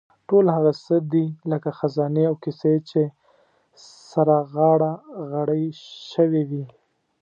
ټول 0.27 0.45
هغه 0.55 0.71
څه 0.83 0.95
دي 1.11 1.25
لکه 1.51 1.69
خزانې 1.79 2.23
او 2.29 2.35
کیسې 2.43 2.75
چې 2.89 3.01
سره 4.11 4.35
غاړه 4.53 4.91
غړۍ 5.29 5.65
شوې 6.11 6.43
وي. 6.49 6.65